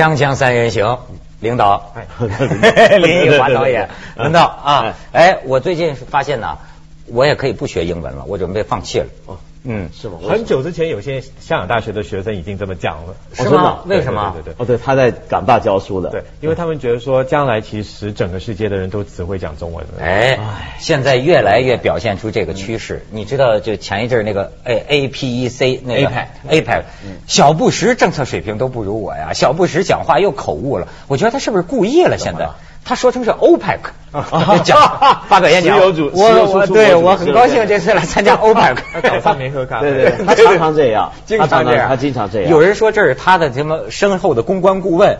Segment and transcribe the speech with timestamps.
[0.00, 0.98] 锵锵三人行，
[1.40, 6.56] 领导，林奕华导演，领导 啊，哎，我最近发现呢，
[7.04, 9.06] 我也可以不学英文了，我准备放弃了。
[9.62, 10.18] 哦，嗯，是吗？
[10.28, 13.80] 很久之前，有些香港大学的学生已经这么讲了，是吗？
[13.86, 14.32] 为什么？
[14.34, 20.02] 对对对，哦，对，他在港大教书的，对，因为他们觉得说，将来其实整个世界的人都只会讲中文了。
[20.02, 20.38] 哎，
[20.78, 23.04] 现在越来越表现出这个趋势。
[23.10, 26.10] 你知道，就前一阵那个 A A P E C 那个
[26.48, 26.84] A P E C，
[27.26, 32.16] 小布什政策水平都不如我呀，小布什讲话又口误了，我觉得他是不是故意了？
[32.18, 32.48] 现在。
[32.82, 33.78] 他说成是 OPEC
[34.64, 34.78] 讲
[35.28, 42.50] 发表演讲，我我对我很高兴这次来参加 OPEC，早上没喝咖啡，对对， 他常常这样，经常这样，他经常这样。
[42.50, 45.18] 有人说这是他的什么身后的公关顾问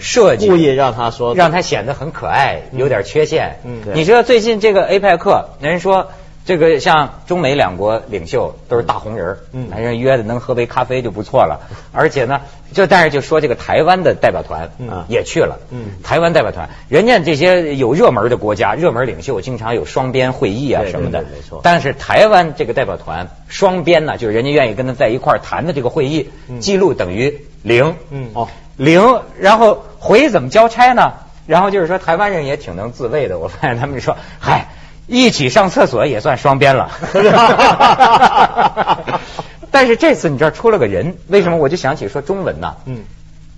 [0.00, 3.58] 设计，故意让他说，让他显得很可爱，有点缺陷。
[3.64, 6.08] 嗯，你知道最近这个 APEC，人说。
[6.44, 11.68] 这个像中美两国领袖都是大红人，嗯，反正约的能喝杯咖啡就不错了。
[11.92, 12.40] 而且呢，
[12.72, 21.60] 就但是就说这个台湾的代表团，嗯，也去了，嗯，台湾代表团，人家这些有热门的国家，热门领袖经常有双边会议啊什么的，没错。
[21.62, 29.20] 但是台湾这个代表团双边呢，就是人家愿意跟他在一块谈的这个会议记录等于零，嗯，哦，零。
[29.38, 31.12] 然后回怎么交差呢？
[31.46, 34.66] 然后就是说台湾人也挺能自卫的，我发现他们说，嗨。
[35.06, 36.90] 一起上厕所也算双边了，
[39.70, 42.76] 但是这次你知道出了个人，为什么我就想起说中文呢？
[42.86, 43.02] 嗯，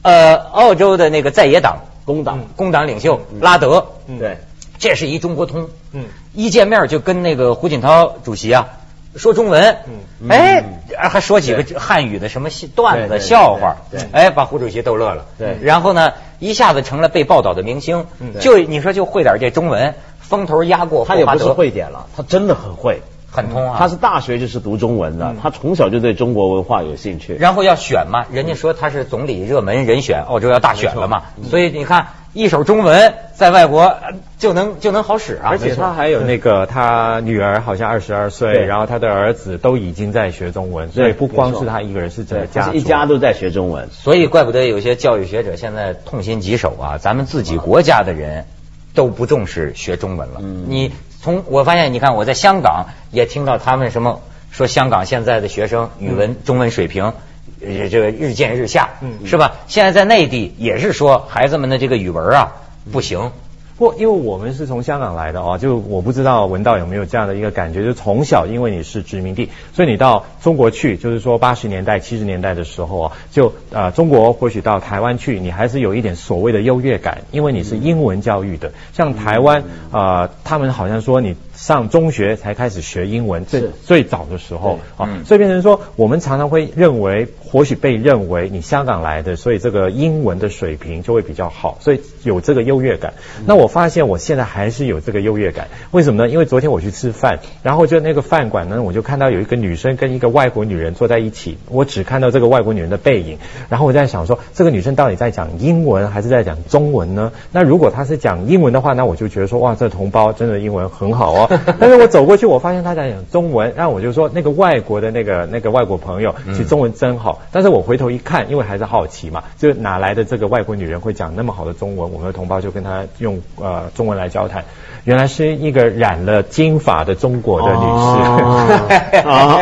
[0.02, 2.40] 呃，澳洲的那个在野党工党。
[2.56, 3.86] 工党领袖拉德，
[4.18, 4.38] 对，
[4.78, 8.68] 这是一中国通，嗯，一见面就跟那个胡锦涛主席啊
[9.16, 9.76] 说中文，
[10.20, 10.64] 嗯，哎，
[10.96, 18.06] 还说几个汉语的什么段子笑话，对，哎，把胡主席逗乐了，对，然后呢，一下子成了被报道的明星，
[18.40, 19.94] 就你说就会点这中文。
[20.28, 23.76] 风头压过他也不是会点了，他真的很会，很通啊。
[23.78, 27.34] 他是大学就是读中文的，他从小就对中国文化有兴趣。
[27.34, 33.94] 然后要选嘛，人家说他是总理热门人选，澳洲要大选了嘛，所以你看一手中文在外国
[34.38, 35.50] 就能就能好使啊。
[35.50, 43.88] 而且他还有那个他女儿好像二十二岁，然后他的儿子都已经在学中文，所以不光是他一个人，是整个家一家都在学中文。
[43.90, 48.46] 所以怪不得有些教育学者现在痛心疾首啊，咱们自己国家的人。
[48.94, 50.40] 都不重视学中文了。
[50.40, 57.12] 你从我发现，你看我在香港也听到他们什么说香港现在的学生语文中文水平
[57.60, 58.90] 这个日渐日下，
[59.24, 59.56] 是吧？
[59.66, 62.52] 现在在内地也是说孩子们的这个语文啊
[62.92, 63.32] 不行。
[63.76, 78.72] 不，因为我们是从香港来的哦，就我不知道文道有没有这样的一个感觉，就从小因为你是殖民地，所以你到中国去，就是说八十年代、七十年代的时候啊，就呃中国或许到台湾去，你还是有一点所谓的优越感，因为你是英文教育的。
[78.92, 93.14] 像台湾啊，他们好像说你上中学才开始学英文，最最早的时候啊，所以变成说我们常常会认为，或许被认为你香港来的，所以这个英文的水平就会比较好，所以有这个优越感。
[93.46, 93.64] 那我。
[93.64, 96.28] 我发现我现在还是有这个优越感，为什么呢？
[96.30, 103.38] 因为昨天我去吃饭，然后就那个饭馆呢，我就看到有一个女生跟一个外国女人坐在一起，我只看到这个外国女人的背影，
[103.70, 107.32] 然后我在想说，这个女生到底在讲英文还是在讲中文呢？
[107.52, 111.43] 那如果她是讲英文的话，那我就觉得说，哇，这同胞真的英文很好哦。
[111.78, 117.42] 但是我走过去，我发现他在讲中文，然后我就说，那个外国的那个那个外国朋友，其实中文真好。
[117.52, 122.12] 但是我回头一看，因为还是好奇嘛，就哪来的这个外国女人会讲那么好的中文？
[122.12, 123.40] 我们的同胞就跟她用。
[123.56, 124.64] 呃，中文来交谈，
[125.04, 129.60] 原来是一个染了金发的中国的女士， 啊，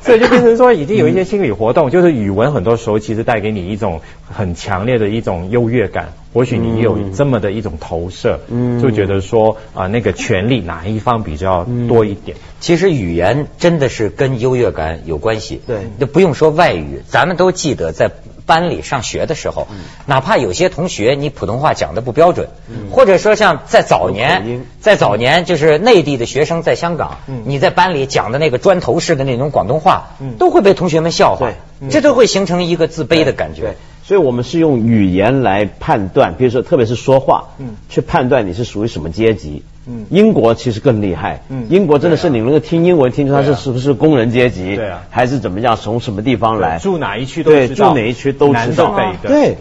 [0.00, 4.00] 所以就变成说已经有一些心理活动，就是语文很多时候其实带给你一种
[4.34, 12.36] 很强烈的一种优越感，或许你有这么的一种投射，嗯，就觉得说啊，那个权力哪一方比较多一点？
[12.60, 18.10] 其实语言真的是跟优越感有关系，对，就不用说外语，咱们都记得在。
[18.46, 19.68] 班里上学的时候，
[20.04, 22.50] 哪怕有些同学你普通话讲的不标准，
[22.90, 31.52] 或者说像在早年，在早年就是内地的学生在香港，你在班里讲的那个砖头式的那种广东话，都会被同学们笑话，
[31.88, 33.76] 这都会形成一个自卑的感觉。
[34.06, 39.62] 所以我们是用语言来判断，比如说特别是说话，嗯去判断你是属于什么阶级。
[39.86, 41.42] 嗯，英国其实更厉害。
[41.48, 44.76] 嗯，英国真的是你能够听英文听出他是是不是工人阶级？
[44.76, 45.76] 对啊，还是怎么样？
[45.76, 46.78] 从什么地方来？
[46.78, 47.88] 住哪一区都知道。
[47.88, 48.94] 住哪一区都知道。
[49.22, 49.56] 对，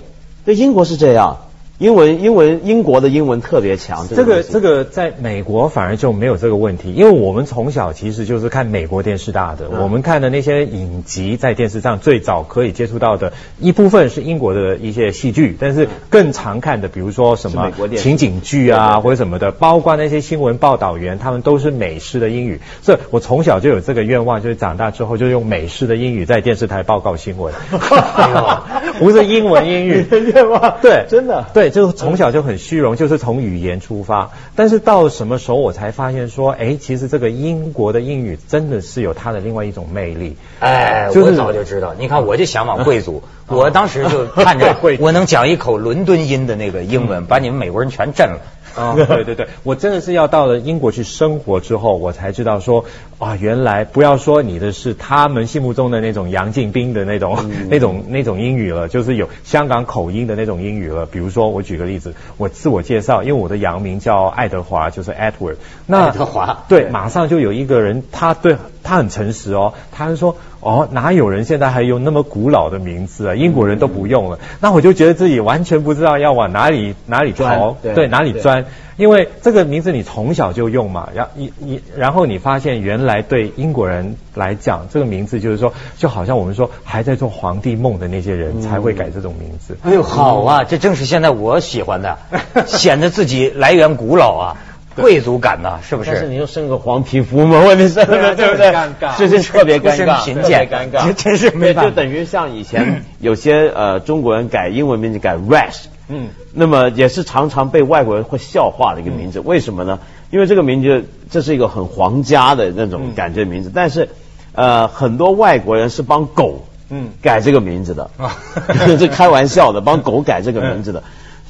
[0.46, 1.38] 对，英国是这样。
[1.84, 4.08] 英文英文英国的英文特别强。
[4.08, 22.62] 这个这个在美国反而就没有这个问题，因为我们从小其实就是看美国电视大的，我们看的那些影集在电视上最早可以接触到的一部分是英国的一些戏剧，但是更常看的，比如说什么情景剧啊或者什么的，包括那些新闻报道员，他们都是美式的英语。
[22.82, 27.54] 所以我从小就有这个愿望，就是长大之后就用美式的英语在电视台报告新闻。
[29.00, 31.73] 不是英文英语 愿望，对，真的对。
[31.74, 34.32] 就是从小就很虚荣，就是从语言出发。
[34.56, 40.38] 但是到什么时候我才发现说，哎，其实这个英国的英语真的是有它的另外一种魅力。
[40.60, 41.94] 哎，我早就知道。
[42.00, 48.40] 你看，我就向往贵族， 我当时就看着 我能讲一口伦敦音的那个英文，把你们美国人全震了。
[48.80, 52.86] 啊，对对对，我真的是要到了英国去生活之后，我才知道说，
[53.20, 61.06] 啊，原来不要说你的是他们心目中的那种杨敬斌的那种那种那种英语了，就是有香港口音的那种英语了。
[61.06, 65.58] 比如说，我举个例子，我自我介绍，因为我的洋名叫爱德华，就是 Edward。
[65.86, 70.36] 那爱德华，对，马上就有一个人，他对他很诚实哦，他是说。
[70.66, 73.36] 哦，哪有人现在还用那么古老的名字啊？
[73.36, 74.40] 英国人都不用了。
[74.62, 78.64] 那我就觉得自己完全不知道要往哪里哪里逃，对，哪里钻。
[78.96, 89.76] 因为这个名字你从小就用嘛，然你你然后你发现原来对英国人来讲，这个名字就是说，就好像我们说还在做皇帝梦的那些人才会改这种名字。
[89.84, 92.20] 哎呦，好啊，这正是现在我喜欢的，
[92.68, 94.58] 显得自己来源古老啊。
[94.96, 96.12] 贵族感呐，是不是？
[96.12, 98.72] 但是你又生个黄皮肤嘛，问题是，对不对？
[98.72, 101.90] 尴尬，这是 特别尴尬，贫贱，尴尬，真是没办法。
[101.90, 109.40] 就等于像以前 有些呃中国人改英文名字改 Rash，嗯，那么也是常常被外国人会笑话的一个名字。
[109.40, 110.00] 为什么呢？
[110.32, 114.10] 因为这个名字这是一个很皇家的那种感觉名字，但是
[114.54, 118.10] 呃很多外国人是帮狗嗯改这个名字的，
[119.00, 121.04] 这开玩笑的，帮狗改这个名字的。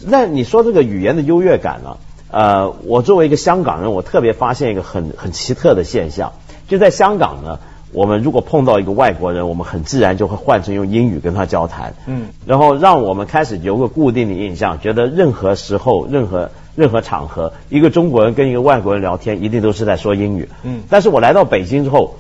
[0.06, 1.98] 那你说这个语言的优越感呢？
[2.34, 6.34] 呃，我作为一个香港人，我特别发现一个很很奇特的现象，
[6.68, 7.60] 就在香港呢，
[7.92, 22.16] 我们如果碰到一个外国人，我们很自然就会换成用英语跟他交谈，嗯，然后让我们开始有个固定的印象，觉得任何时候、任何任何场合，一个中国人跟一个外国人聊天，一定都是在说英语，嗯，但是我来到北京之后。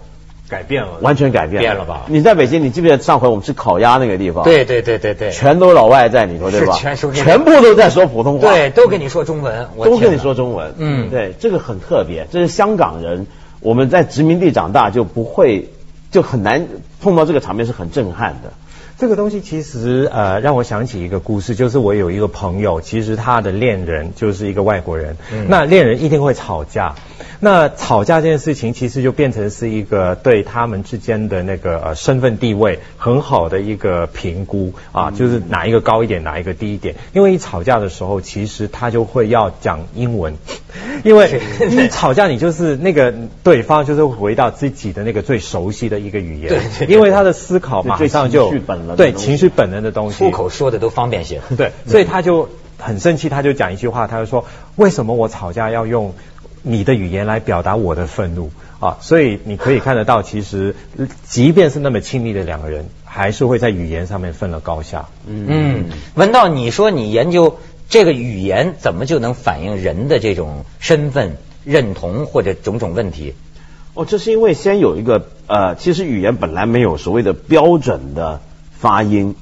[0.53, 2.03] 改变了，完全改变变了吧？
[2.07, 4.44] 你在北京，你记不记得上回我们吃烤鸭那个地方？
[4.44, 6.75] 对对对对对，全都老外在里头，对吧？
[6.75, 10.71] 全全部都在说普通话，对，都跟你说中文，都跟你说中文。
[10.77, 13.25] 嗯，对，这个很特别，这是香港人，
[13.61, 15.69] 我们在殖民地长大就不会，
[16.11, 16.67] 就很难
[17.01, 18.53] 碰到这个场面，是很震撼的。
[19.03, 25.17] 这个东西其实呃让我想起一个故事，就是我有一个朋友，其实他的恋人就是一个外国人，
[25.50, 26.95] 那恋人一定会吵架，
[27.41, 40.35] 那吵架这件事情其实就变成是一个对他们之间的那个呃身份地位很好的一个评估啊，就是哪一个高一点，哪一个低一点，因为一吵架的时候，其实他就会要讲英文，
[41.03, 43.13] 因为你 吵架你就是那个
[43.44, 48.53] 对方就是回到自己的那个最熟悉的一个语言， 因为他的思考马上就。
[48.95, 51.42] 对情绪本能的东西，出口说的都方便些。
[51.57, 54.45] 对，所以他就很生气，他就讲一句话，他就说
[54.75, 56.13] ：“为什么我吵架要用
[56.62, 60.75] 你的语言来表达我的愤怒啊？”所以你可以看得到，其实
[61.25, 65.06] 即便是那么亲密的两个人，还是会在语言上面分了高下。
[65.25, 65.86] 嗯，
[66.16, 67.60] 文道，你说你研究
[67.90, 73.33] 这个语言，怎么就能反映人的这种身份认同或者种种问题？
[73.94, 78.42] 哦，这是因为先有一个呃，其实语言本来没有所谓的标准的。
[78.83, 79.33] 发音，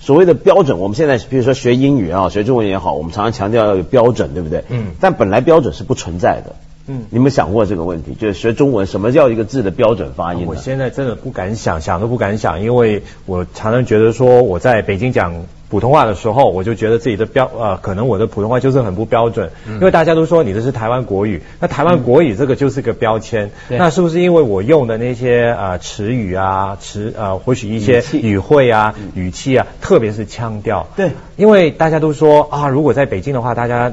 [0.00, 4.64] 所谓的标准，我们现在比如说学英语啊，学中文也好，我们常常强调要有标准，对不对？
[4.70, 4.92] 嗯。
[4.98, 6.56] 但本来标准是不存在的。
[6.86, 7.04] 嗯。
[7.10, 8.14] 你们想过这个问题？
[8.14, 10.46] 就是学中文，什么叫一个字的标准发音？
[10.46, 15.34] 我现在真的不敢想，想都不敢想，因为我常常觉得说我在北京讲。
[15.68, 33.92] 普通话的时候，我就觉得自己的标呃，可能我的普通话就是很不标准，因为大家都说你这是台湾国语，那台湾国语这个就是个标签，那是不是因为我用的那些呃词语啊词呃或许一些语汇啊语气啊，特别是腔调，对，因为大家都说啊，如果在北京的话，大家。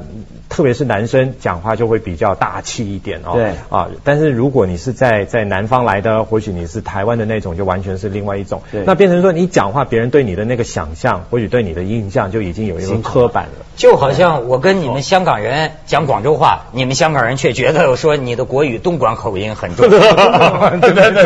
[0.56, 3.34] 特别是男生讲话就会比较大气一点哦。
[3.34, 3.52] 对。
[3.70, 8.62] 啊，但是如果你是在在南方来的，或许你是台湾的那种，就完全是另外一种。
[8.72, 8.86] 对。
[8.86, 13.66] 那变成说你讲话，别人对你的那个想象，或许对你的印象就已经有一个刻板了。
[13.76, 19.90] 就好像我跟你们香港人讲广州话， 你们香港人却觉得说你的国语东莞口音很重。
[19.90, 21.26] 对对对。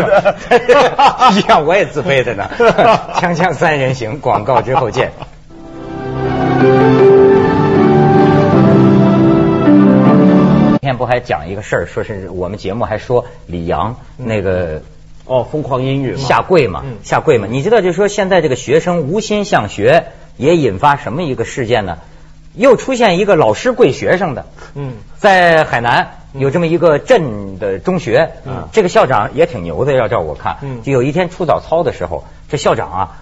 [1.38, 2.50] 一样，我也自卑的呢。
[3.22, 5.12] 锵锵三人行，广告之后见。
[11.00, 14.84] 不还讲一个事儿，说是我们节目还说李阳那个
[15.26, 17.48] 哦疯狂英语下跪嘛，下跪嘛。
[17.50, 21.98] 你知道，就是说现在这个学生无心向学，也引发什么一个事件呢？
[22.54, 24.46] 又出现一个老师跪学生的。
[24.76, 28.32] 嗯，在海南有这么一个镇的中学，
[28.72, 30.58] 这个校长也挺牛的，要照我看。
[30.62, 33.22] 嗯，就有一天出早操的时候，这校长啊，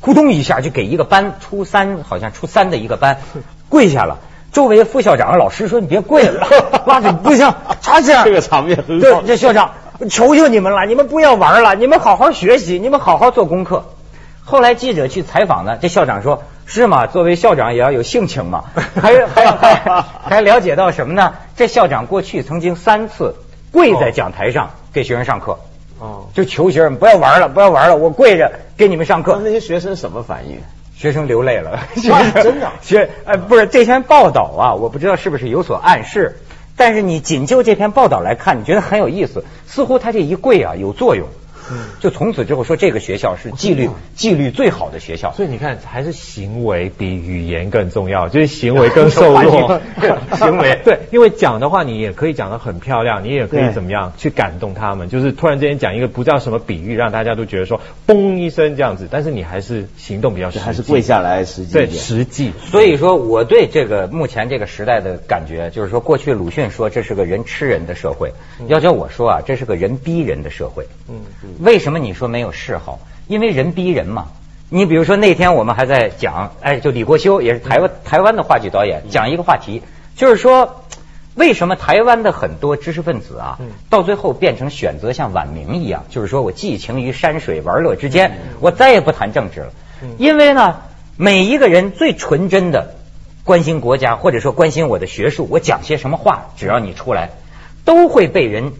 [0.00, 3.18] 咕咚一下就给一个班初三，好像初三的一个班
[3.68, 4.20] 跪下了。
[4.52, 6.46] 周围副校长、老师说：“你别跪了，
[6.86, 9.72] 拉着不行，查起来。”这个场面很对，这校长
[10.08, 13.84] 求求你们了，你们不要玩了，你们好好学习，你们好好做功课。
[14.42, 17.06] 后来记者去采访呢，这校长说：“是吗？
[17.06, 18.64] 作为校长也要有性情嘛。
[19.00, 21.34] ”还还还还了解到什么呢？
[21.56, 23.36] 这校长过去曾经三次
[23.70, 25.58] 跪在讲台上给学生上课，
[26.00, 29.40] 哦，就求学生不要玩了，不要玩了，我跪着给你们上课。
[29.44, 30.60] 那些学生什么反应？
[31.00, 31.80] 学生流泪了，
[32.42, 36.36] 真的 学呃不是这篇报道啊，我不知道是不是有所暗示，
[36.76, 41.28] 但是你仅就这篇报道来看，你觉得很有意思，似乎他这一跪啊有作用。
[42.00, 49.80] 就从此之后说这个学校是纪律纪律最好的学校，所以你看还是行为比语言更重要，就是行为更受弱。
[50.36, 62.52] 行为对，因为讲的话你也可以讲的很漂亮，你也可以怎么样去感动他们，就是突然之间讲一个不知道什么比喻，让大家都觉得说嘣一声这样子，但是你还是行动比较实际，还是跪下来实际对实际。
[62.70, 68.32] 所以说我对这个目前这个时代的感觉，就是说过去鲁迅说这是个人吃人的社会，
[68.68, 70.86] 要叫我说啊，这是个人逼人的社会。
[71.08, 71.50] 嗯嗯。
[71.60, 72.98] 为什么你说没有嗜好？
[73.28, 74.28] 因为人逼人嘛。
[74.72, 79.82] 你比如说那天我们还在讲，哎，就李国修也是台湾台湾的话剧导演，讲一个话题，
[80.14, 80.84] 就是说
[81.34, 83.58] 为什么台湾的很多知识分子啊，
[83.90, 89.72] 到最后变成选择像晚明一样，就是说我寄情于山水玩乐之间，我再也不谈政治了。
[90.18, 90.82] 因为呢，
[91.16, 92.94] 每一个人最纯真的
[93.42, 97.30] 关心国家，或者说关心我的学术，我讲些什么话，只要你出来，
[97.84, 98.72] 都会被人。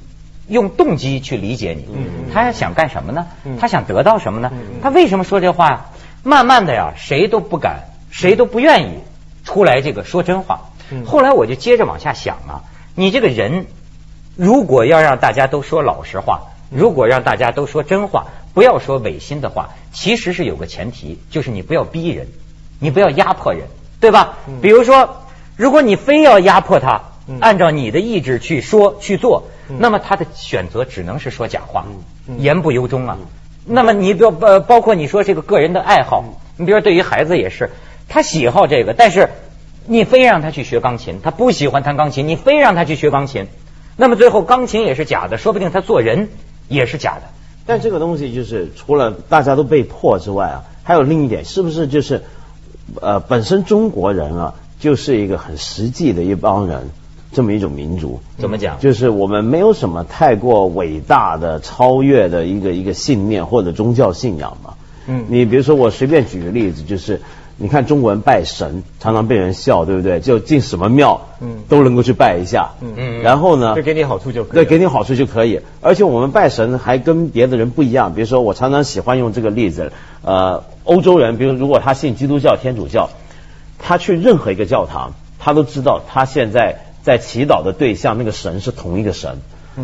[0.50, 1.86] 用动机去理解你，
[2.34, 3.26] 他想干什么呢？
[3.58, 4.50] 他想得到什么呢？
[4.82, 5.86] 他为什么说这话呀？
[6.22, 8.98] 慢慢的呀，谁都不敢，谁都不愿意
[9.44, 10.70] 出来这个说真话。
[11.06, 12.64] 后来我就接着往下想啊，
[12.96, 13.66] 你这个人
[14.36, 22.26] 如果要让大家都说老实话，如果让大家都说真话，不要说违心的话，其实是有个前提，就是你不要逼人，
[22.80, 23.68] 你不要压迫人，
[24.00, 24.38] 对吧？
[24.60, 25.22] 比如说，
[25.56, 27.02] 如果你非要压迫他，
[27.40, 29.44] 按照你的意志去说去做。
[29.78, 31.86] 那么他的选择只能是说假话，
[32.38, 33.18] 言不由衷啊。
[33.64, 36.24] 那么你比如呃，包括你说这个个人的爱好，
[36.56, 37.70] 你比如说对于孩子也是，
[38.08, 39.28] 他喜好这个，但是
[39.86, 43.46] 你非让他去学钢琴，他不喜欢弹钢琴，你非让他去学钢琴，
[43.96, 46.30] 那么最后钢琴也是假的，说不定他做人
[46.68, 47.22] 也是假的。
[47.66, 52.22] 但这个东西就是除了大家都被迫之外啊，还有另一点，是不是就是
[53.00, 56.90] 呃，本身中国人啊，就是一个很实际的一帮人。
[57.32, 58.80] 这么一种民族，怎么讲？
[58.80, 64.74] 就是我们没有什么太过伟大的、超越的一个一个信念或者宗教信仰嘛。
[65.06, 67.20] 嗯，你比如说，我随便举个例子，就是
[67.56, 70.18] 你看中国人拜神，常常被人笑，对不对？
[70.18, 73.22] 就进什么庙，嗯，都能够去拜一下，嗯嗯。
[73.22, 74.54] 然后呢，就给你好处就可以。
[74.54, 75.60] 对，给你好处就可以。
[75.80, 83.08] 而且我们拜神还跟别的人不一样，比如说我常常喜欢用这个例子，呃，欧洲人，比如如果他信基督教、天主教，
[83.78, 86.80] 他去任何一个教堂，他都知道他现在。
[87.02, 89.38] 在祈祷的对象，那个神是同一个神，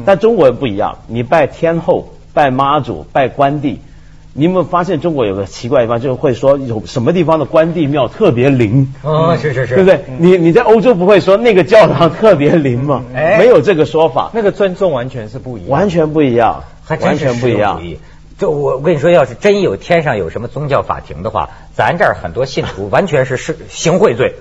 [0.04, 0.99] 但中国人不一样。
[1.06, 3.80] 你拜天后、拜妈祖、拜关帝，
[4.35, 8.92] 你有没有发现中国有个奇怪地方，就是会说有什么地方的关帝庙特别灵？
[9.02, 10.04] 哦，是是是，对不对？
[10.18, 13.02] 你你在欧洲不会说那个教堂特别灵吗？
[13.38, 16.64] 没有这个说法，那个尊重完全是不一样，完全不一样，
[17.00, 17.80] 完全不一样。
[18.38, 24.35] 就我我跟你说，要是真有天上有什么宗教法庭的话，咱这儿很多信徒完全是是行贿罪，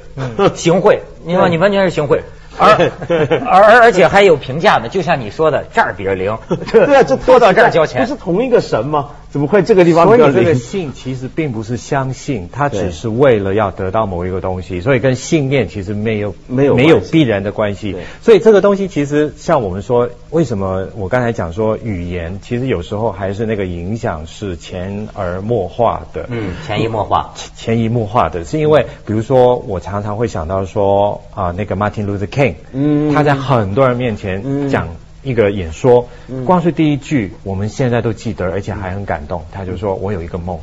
[0.53, 2.21] 行贿，你说你完全是行贿。
[2.57, 2.91] 而
[3.45, 6.37] 而而且还有评价呢，就像你说的，这儿比着零，
[6.71, 9.09] 对啊，这拖到这儿交钱，不是同一个神吗？
[9.35, 10.07] 怎么会这个地方？
[10.07, 17.97] 所以这个信其实并不是相信，它只是为了要得到某一个东西，所以跟信念其实没有没有没有必然的关系。
[18.21, 26.27] 所以这个东西其实像我们说，为什么我刚才讲说语言，其实有时候还是那个影响是潜而默化的。
[26.29, 32.53] 嗯，潜移默化， 潜移默化的是因为，比如说我常常会想到说啊，那个 Martin Luther King。
[32.71, 34.87] 嗯，他在很多人面前讲
[35.25, 36.07] 一个演说，
[36.45, 39.43] 光是第一句，我们现在都记得，而且还很感动。
[39.51, 40.59] 他就说：“我有一个梦，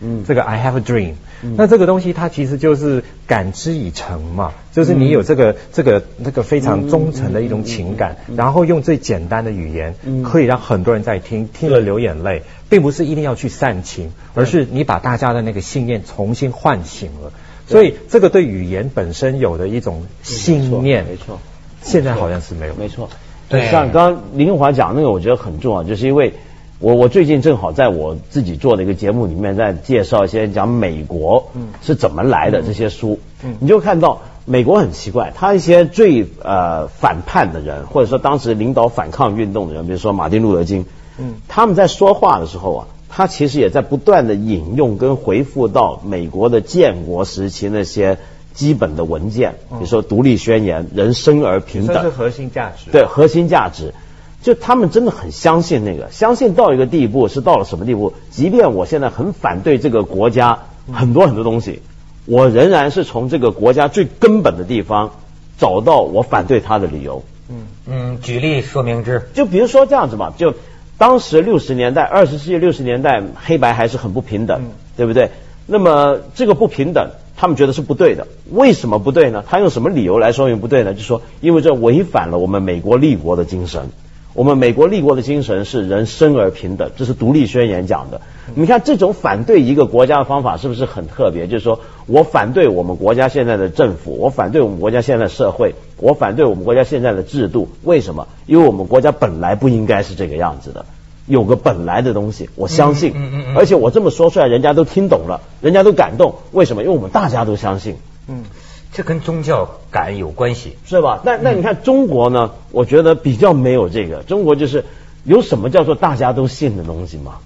[0.00, 1.14] 嗯，这个 I have a dream。”
[1.56, 17.32] 那这个东西，它其实就是感知已成嘛，就是你有这个这个那个非常忠诚的一种情感，然后用最简单的语言，可以让很多人在听，听了流眼泪，并不是一定要去煽情，而是你把大家的那个信念重新唤醒了。
[17.66, 21.40] 所以这个对语言本身有的一种信念，没错，
[21.82, 23.10] 现在好像是没有，没错。
[23.52, 26.34] 对，像刚刚林永华讲那个，我觉得很重要，就是因为
[26.78, 31.50] 我我最近正好在我自己做的一个节目里面，在介绍一些讲美国
[31.82, 40.86] 是怎么来的这些书，嗯，你就看到美国很奇怪，他一些最呃反叛的人，或者说当时领导反抗运动的人，比如说马丁路德金，
[41.18, 48.18] 嗯，他们在说话的时候啊，他其实也在不断的引用跟回复到美国的建国时期那些
[48.54, 52.90] 基本的文件，比如说独立宣言、人生而平等，这是核心价值。
[52.90, 53.94] 对，核心价值。
[54.42, 58.12] 就他们真的很相信那个，相信到一个地步是到了什么地步？
[58.30, 60.58] 即便我现在很反对这个国家
[60.92, 61.80] 很多很多东西，
[62.26, 65.12] 我仍然是从这个国家最根本的地方
[65.58, 67.22] 找到我反对他的理由。
[67.48, 69.28] 嗯嗯，举例说明之。
[69.32, 70.54] 就比如说这样子吧，就
[70.98, 74.62] 当时六十年代，二十世纪六十年代，黑白还是很不平等，
[74.96, 75.30] 对不对？
[75.66, 77.10] 那么这个不平等，
[77.42, 78.28] 他们觉得是不对的。
[78.52, 79.42] 为什么不对呢？
[79.44, 80.94] 他用什么理由来说明不对呢？
[80.94, 83.88] 就说因为这违反了我们美国立国的精神。
[84.32, 88.20] 我们美国立国的精神是人生而平等，这是独立宣言讲的。
[88.54, 91.48] 你看这种反对一个国家的方法是不是很特别？
[91.48, 97.68] 就是说我反对我们国家现在的政府，我反对我们国家现在的社会，我反对我们国家现在的制度。
[97.82, 98.28] 为什么？
[98.46, 100.86] 因为我们国家本来不应该是这个样子的，
[101.32, 103.14] 有个本来的东西，我相信。
[103.56, 106.34] 而且我这么说出来，人家都听懂了，人家都感动。
[106.52, 106.82] 为什么？
[106.82, 107.96] 因为我们大家都相信。
[108.28, 108.44] 嗯。
[108.92, 111.22] 这跟宗教感有关系，是吧？
[111.24, 112.50] 那那你看中国呢？
[112.70, 114.22] 我觉得比较没有这个。
[114.22, 114.84] 中国就是
[115.24, 117.38] 有什么叫做大家都信的东西吗？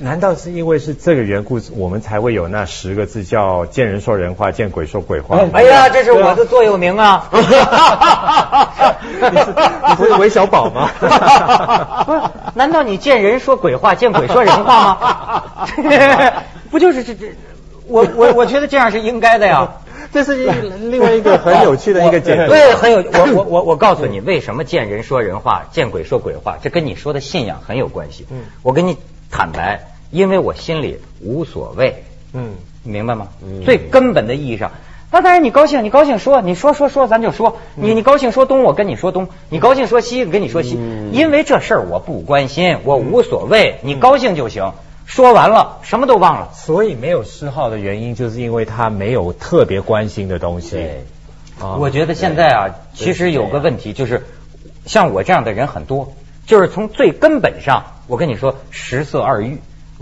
[0.00, 5.38] 难道是因为是这个缘故，我们才会有那十个字叫“见人说人话，见鬼说鬼话”？
[5.52, 7.28] 哎呀，这是我的座右铭啊！
[7.32, 7.42] 你
[9.38, 9.54] 是
[9.88, 10.90] 你不是韦小宝吗？
[10.98, 11.12] 不是？
[12.54, 15.42] 难道你见人说鬼话，见鬼说人话吗？
[16.70, 17.34] 不就是这这？
[17.86, 19.68] 我我我觉得这样是应该的呀。
[20.12, 20.46] 这是一
[20.90, 28.26] 另外一个很有趣的一个解读，对，很有我我我我告诉你，为什么见人说人话，见鬼说鬼话，这跟你说的信仰很有关系。
[28.30, 28.96] 嗯，我跟你
[29.30, 32.04] 坦白，因为我心里无所谓。
[32.32, 33.28] 嗯，明白吗？
[33.64, 34.70] 最根本的意义上，
[35.10, 37.56] 那当然你高兴，你高兴说，你说说说，咱就说。
[37.74, 40.78] 你你高兴说东，我跟你说东；你高兴说西，我跟你说西。
[41.12, 44.72] 因为这事儿我不关心，我无所谓，你高兴就行。
[45.06, 46.50] 说完了，什么都忘了。
[46.54, 50.76] 所以没有嗜好的原因，就是因为他没有特别关心的东西。
[50.76, 51.04] 对，
[51.80, 54.24] 我觉得现在啊，其实有个问题就是，
[54.86, 56.12] 像我这样的人很多，
[56.46, 59.58] 就是从最根本上，我跟你说，食色二欲，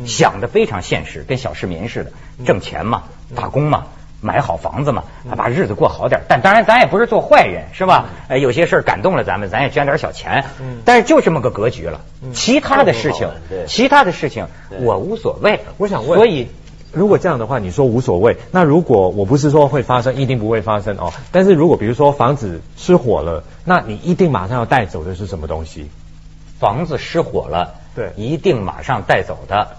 [0.06, 2.12] 想的非常现实，跟小市民似的，
[2.44, 3.86] 挣钱嘛，打工嘛。
[4.20, 5.04] 买好房子嘛，
[5.36, 6.22] 把日子过好点。
[6.28, 8.06] 但当然，咱也不是做坏人，是吧？
[8.26, 10.44] 哎，有些事儿感动了咱们，咱也捐点小钱。
[10.60, 10.78] 嗯。
[10.84, 12.00] 但是就这么个格局了。
[12.34, 13.28] 其他的事情，
[13.68, 14.48] 其他的事情
[14.80, 15.60] 我无所谓。
[15.76, 16.48] 我想问，所以
[16.90, 21.12] 如果这样的话，你说无所谓，那如果我不是说会发生，一定不会发生哦。
[21.30, 25.88] 但是如果比如说房子失火了，那你一定马上要带走的是什么东西？
[26.58, 29.76] 房子失火了，对，一定马上带走的，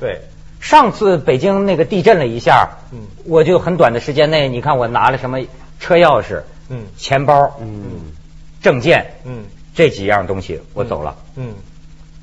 [0.00, 0.20] 对。
[0.58, 5.40] 上次北京那个地震了一下，嗯，我就很短的时间内，你看我拿了什么
[5.78, 8.12] 车钥匙，嗯，钱包，嗯，
[8.60, 11.54] 证件，嗯，这几样东西我走了，嗯。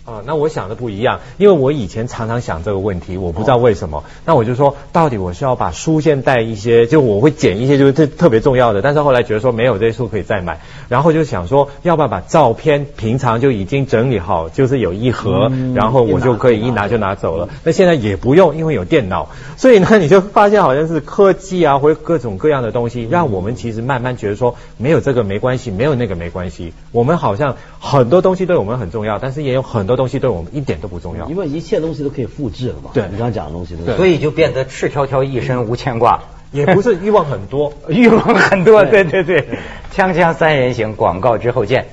[0.07, 4.05] 啊，那我想的不一样，因为我以前常常想这个问题，我不知道为什么。
[4.23, 8.81] 那我就说，到底我是要把书先带一些，就我会捡一些，就是特特别重要的。
[8.81, 17.49] 但是后来觉得说没有这些书可以再买，然后就想说，要不要把照片平常就已经整理好，就是有一盒，然后我就可以一拿就拿走了。
[17.65, 26.71] 那现在也不用，因为有电脑，所以呢，你就发现好像是科技啊，或者各种各样的东西，让我们其实慢慢觉得说，没有这个没关系，没有那个没关系。
[26.93, 29.96] 我们好像很多东西对我们很重要，但是也有很多。
[29.97, 32.91] 东西对我们一点都不重要，因为一切东西都可以复制了嘛。
[32.93, 36.21] 对，你刚刚讲的东西，所以就变得赤条条一身无牵挂，
[36.53, 38.85] 也不是欲望很多， 欲望很多。
[38.85, 39.45] 对对对，
[39.93, 41.87] 锵锵三人行，广告之后见。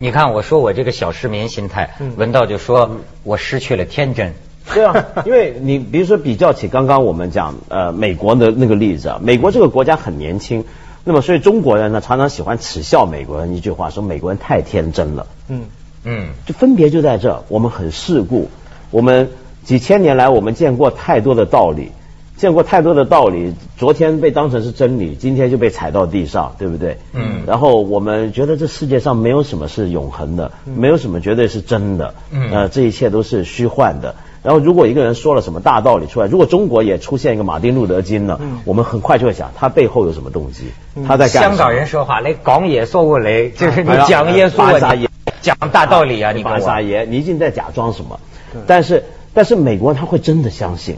[0.00, 4.32] 你看，我说我这个小市民心态，文道就说我失去了天真。
[4.72, 10.64] 对啊， 因为你比如说比较起刚刚我们讲呃美国的那个例子啊，美国这个国家很年轻，
[11.08, 15.26] 那么所以中国人呢常常喜欢耻笑美国人一句话，说美国人太天真了。
[15.48, 15.62] 嗯
[16.04, 18.50] 嗯，就分别就在这，我们很世故，
[18.90, 19.30] 我们
[19.64, 21.92] 几千年来我们见过太多的道理，
[22.36, 26.98] 见过太多的道理，昨天被当成是真理，今天就被踩到地上，对不对？
[27.14, 27.44] 嗯。
[27.46, 34.14] 然后我们觉得这世界上没有什么是永恒的，没有什么绝对是真的，嗯，呃，这一切都是虚幻的。
[34.42, 38.38] 然后，如果一个人说了什么大道理出来，如果中国也出现一个马丁路德金呢？
[38.64, 40.66] 我们很快就会想，他背后有什么动机？
[41.06, 45.08] 他在香港人说话，你讲耶稣我来，就是你讲耶稣，
[45.40, 46.32] 讲大道理啊！
[46.32, 48.20] 你傻爷，你一定在假装什么？
[48.66, 50.96] 但是，但是美国人他会真的相信。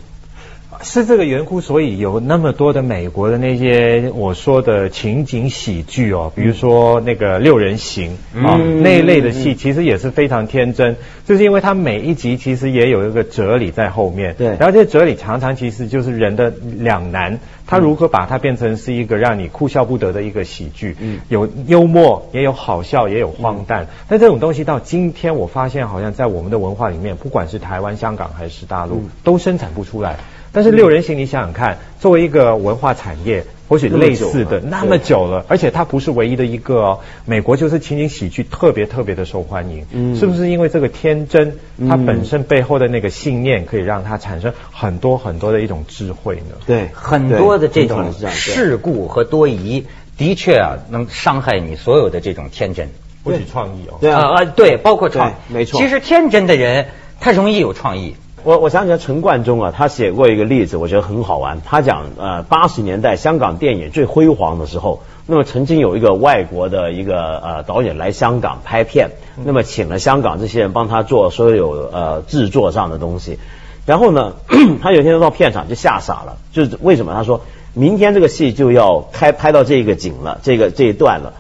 [0.83, 14.35] 是这个缘故，所以有那么多的美国的那些我说的情景喜剧哦，比如说那个六人行啊那一类的戏，其实也是非常天真，就是因为它每一集其实也有一个哲理在后面。
[14.39, 23.87] 对，然后这些哲理常常其实就是人的两难，他如何把它变成是一个让你哭笑不得的一个喜剧，嗯，有幽默，也有好笑，也有荒诞。
[24.09, 30.17] 但这种东西到今天，我发现好像在我们的文化里面，不管是台湾、香港还是大陆，都生产不出来。
[30.53, 36.99] 但是六人行，你想想看，作为一个文化产业，或许类似的那么久了，而且它不是唯一的一个哦。
[37.25, 41.57] 美国就是情景喜剧特别特别的受欢迎，嗯，是不是因为这个天真，
[41.89, 46.57] 它本身背后的那个信念，可以让它产生很多很多的一种智慧呢？
[46.67, 49.87] 对，很多的这种事故和多疑，
[50.17, 52.89] 的确啊，能伤害你所有的这种天真，
[53.23, 53.99] 不许创意哦。
[54.01, 55.81] 对啊，对，包括创，没错。
[55.81, 56.89] 其实天真的人，
[57.21, 58.17] 他容易有创意。
[58.43, 61.61] 我我想起来陈冠中啊，他写过一个例子，我觉得很好玩。
[61.63, 69.11] 他讲呃八十年代香港电影最辉煌的时候，那么曾经有一个外国的一个呃导演来香港拍片，
[69.45, 73.39] 那么请了香港这些人帮他做所有呃制作上的东西。
[73.85, 74.35] 然后呢，
[74.81, 77.13] 他有一天到片场就吓傻了，就是为什么？
[77.13, 77.43] 他说
[77.75, 81.35] 明天这个戏就要开拍到这个景了，这个这一段了，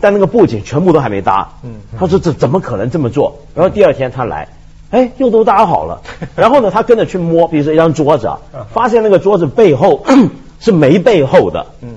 [0.00, 1.50] 但那个布景全部都还没搭。
[1.62, 3.40] 嗯，他说这怎么可能这么做？
[3.54, 4.48] 然后第二天他来。
[4.90, 6.00] 哎，又都搭好了，
[6.36, 8.38] 然后呢，他跟着去摸，比如说一张桌子啊，
[8.72, 10.04] 发现那个桌子背后
[10.60, 11.96] 是没背后的，嗯，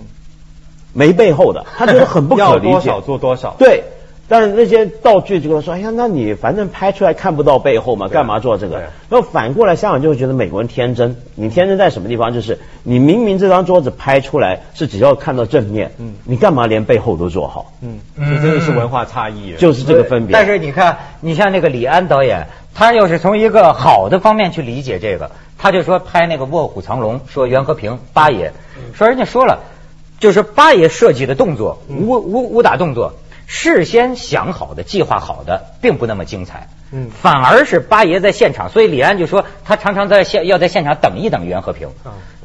[0.93, 2.67] 没背后的，他觉得很不可理解。
[2.71, 3.55] 要多少做多少。
[3.57, 3.83] 对。
[4.31, 8.77] 但是那些道具就跟他说：“哎呀，那你反正拍出来看不到背后嘛，干嘛做这个？”
[9.09, 11.15] 然后反过来，香港就会觉得美国人天真。
[11.33, 12.31] 你天真在什么地方？
[12.31, 17.73] 就是你明明这张桌子拍出来是只要看到正面，嗯，你干嘛连背后都做好？
[17.81, 20.33] 嗯，这真的是文化差异，就是这个分别。
[20.35, 22.45] 但是你看，你像那个李安导演，
[22.79, 28.53] 他要是从一个好的方面去理解这个，他就说拍那个《卧虎藏龙》，说袁和平八爷，
[28.93, 29.59] 说人家说了，
[30.21, 33.15] 就是八爷设计的动作，武武武打动作。
[33.47, 36.69] 事先想好的、计划好的，并不那么精彩。
[36.93, 41.89] 嗯，反而是八爷在现场，所以李安就说他常常在现要在现场等一等袁和平，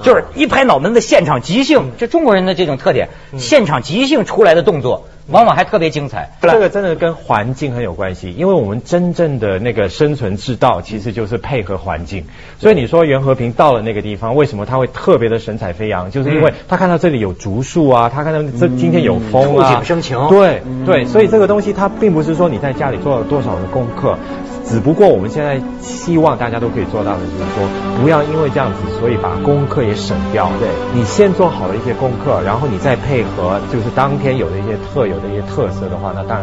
[0.03, 5.07] 就是一拍脑门子现场即兴，就中国人的这种特点，现场即兴出来的动作。
[5.29, 12.25] 往往还特别精彩，这个真的跟环境很有关系，因为我们真正的那个生存之道其实就是配合环境。
[12.59, 16.11] 所以你说袁和平到了那个地方，为什么他会特别的神采飞扬？
[16.11, 20.19] 就是因为他看到这里有竹树啊，他看到这今天有风啊，触景生情。
[20.29, 24.19] 对对，所以这个东西它并不是说你在家里做了多少的功课。
[24.67, 27.69] 只不过我们现在希望大家都可以做到的，就是说
[28.01, 30.51] 不要因为这样子，所以把功课也省掉。
[30.59, 36.43] 对，你先做好了一些功课，然后你再配合，就是当天有的一些特有的一些特色的话，那当然。